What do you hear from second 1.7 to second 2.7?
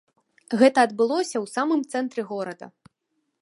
цэнтры горада.